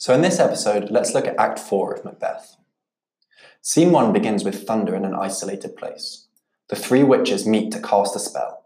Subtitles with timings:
[0.00, 2.56] So, in this episode, let's look at Act 4 of Macbeth.
[3.60, 6.28] Scene 1 begins with thunder in an isolated place.
[6.68, 8.62] The three witches meet to cast a spell.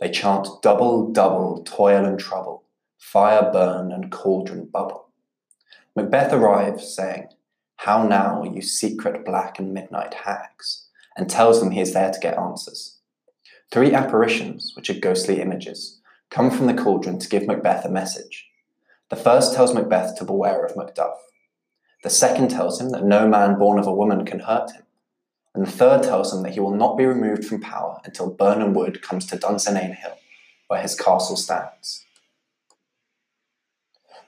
[0.00, 2.64] They chant double, double, toil and trouble,
[2.98, 5.10] fire burn and cauldron bubble.
[5.94, 7.28] Macbeth arrives, saying,
[7.76, 10.88] How now, you secret black and midnight hags?
[11.16, 12.98] and tells them he is there to get answers.
[13.70, 16.00] Three apparitions, which are ghostly images,
[16.30, 18.48] come from the cauldron to give Macbeth a message.
[19.10, 21.16] The first tells Macbeth to beware of Macduff.
[22.02, 24.82] The second tells him that no man born of a woman can hurt him.
[25.54, 28.74] And the third tells him that he will not be removed from power until Birnam
[28.74, 30.16] Wood comes to Dunsinane Hill,
[30.68, 32.04] where his castle stands.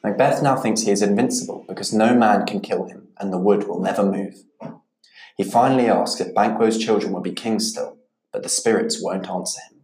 [0.04, 3.66] Macbeth now thinks he is invincible because no man can kill him and the wood
[3.66, 4.44] will never move.
[5.36, 7.98] He finally asks if Banquo's children will be kings still,
[8.32, 9.80] but the spirits won't answer him.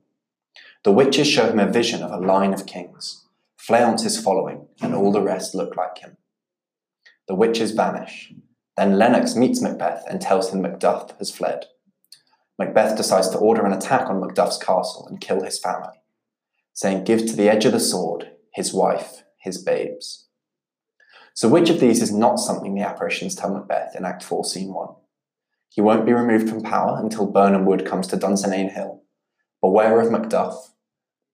[0.85, 3.22] The witches show him a vision of a line of kings,
[3.69, 6.17] Fleance is following, and all the rest look like him.
[7.29, 8.33] The witches vanish.
[8.77, 11.67] Then Lennox meets Macbeth and tells him Macduff has fled.
[12.59, 16.01] Macbeth decides to order an attack on Macduff's castle and kill his family,
[16.73, 20.27] saying, Give to the edge of the sword his wife, his babes.
[21.35, 24.75] So, which of these is not something the apparitions tell Macbeth in Act 4, Scene
[24.75, 24.89] 1?
[25.69, 29.03] He won't be removed from power until Birnam Wood comes to Dunsinane Hill.
[29.63, 30.57] Beware of Macduff.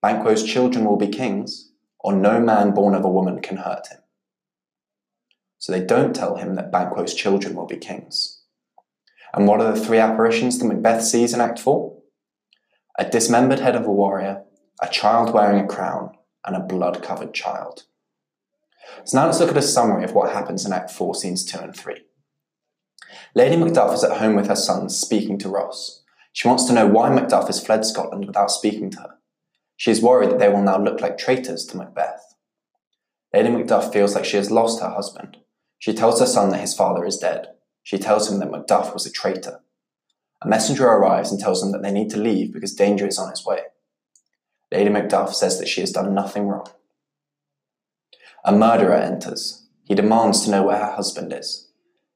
[0.01, 1.68] Banquo's children will be kings,
[1.99, 3.99] or no man born of a woman can hurt him.
[5.57, 8.41] So they don't tell him that Banquo's children will be kings.
[9.33, 11.97] And what are the three apparitions that Macbeth sees in Act 4?
[12.97, 14.43] A dismembered head of a warrior,
[14.81, 16.11] a child wearing a crown,
[16.45, 17.83] and a blood covered child.
[19.03, 21.59] So now let's look at a summary of what happens in Act 4, scenes 2
[21.59, 21.95] and 3.
[23.35, 26.03] Lady Macduff is at home with her sons, speaking to Ross.
[26.31, 29.18] She wants to know why Macduff has fled Scotland without speaking to her.
[29.79, 32.35] She is worried that they will now look like traitors to Macbeth.
[33.33, 35.37] Lady Macduff feels like she has lost her husband.
[35.77, 37.47] She tells her son that his father is dead.
[37.81, 39.61] She tells him that Macduff was a traitor.
[40.41, 43.29] A messenger arrives and tells them that they need to leave because danger is on
[43.29, 43.61] its way.
[44.69, 46.67] Lady Macduff says that she has done nothing wrong.
[48.43, 49.65] A murderer enters.
[49.85, 51.71] He demands to know where her husband is.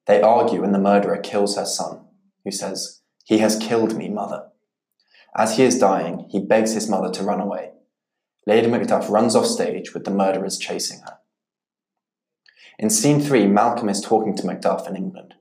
[0.06, 2.01] They argue and the murderer kills her son,
[2.44, 4.50] who says, He has killed me, mother.
[5.35, 7.71] As he is dying, he begs his mother to run away.
[8.45, 11.17] Lady Macduff runs off stage with the murderers chasing her.
[12.77, 15.35] In scene three, Malcolm is talking to Macduff in England.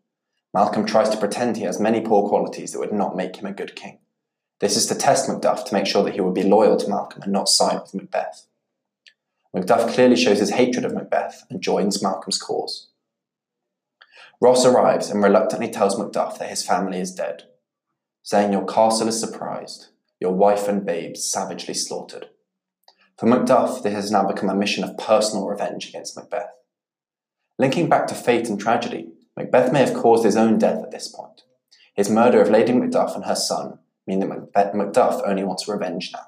[0.54, 3.53] Malcolm tries to pretend he has many poor qualities that would not make him a
[3.53, 3.98] good king.
[4.60, 7.22] This is to test Macduff to make sure that he would be loyal to Malcolm
[7.22, 8.47] and not side with Macbeth.
[9.54, 12.88] Macduff clearly shows his hatred of Macbeth and joins Malcolm's cause.
[14.41, 17.44] Ross arrives and reluctantly tells Macduff that his family is dead
[18.22, 19.88] saying your castle is surprised,
[20.21, 22.28] your wife and babes savagely slaughtered.
[23.19, 26.53] For Macduff, this has now become a mission of personal revenge against Macbeth.
[27.59, 31.09] Linking back to fate and tragedy, Macbeth may have caused his own death at this
[31.09, 31.43] point.
[31.94, 36.27] His murder of Lady Macduff and her son mean that Macduff only wants revenge now.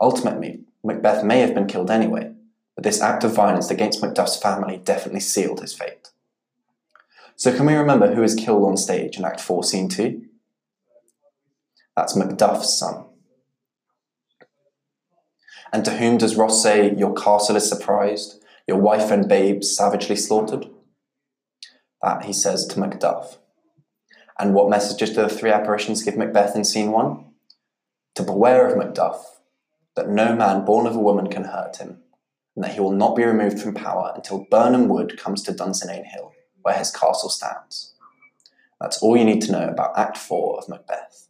[0.00, 2.32] Ultimately, Macbeth may have been killed anyway,
[2.74, 6.10] but this act of violence against Macduff's family definitely sealed his fate.
[7.34, 10.24] So can we remember who is killed on stage in Act 4, Scene 2?
[11.98, 13.06] That's Macduff's son.
[15.72, 20.14] And to whom does Ross say, Your castle is surprised, your wife and babes savagely
[20.14, 20.66] slaughtered?
[22.00, 23.38] That he says to Macduff.
[24.38, 27.32] And what messages do the three apparitions give Macbeth in scene one?
[28.14, 29.20] To beware of Macduff,
[29.96, 31.98] that no man born of a woman can hurt him,
[32.54, 36.06] and that he will not be removed from power until Birnam Wood comes to Dunsinane
[36.06, 36.32] Hill,
[36.62, 37.96] where his castle stands.
[38.80, 41.27] That's all you need to know about Act 4 of Macbeth.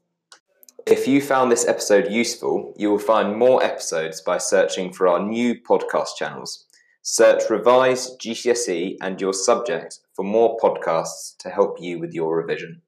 [0.90, 5.22] If you found this episode useful, you will find more episodes by searching for our
[5.22, 6.64] new podcast channels.
[7.02, 12.80] Search Revise, GCSE, and your subject for more podcasts to help you with your revision.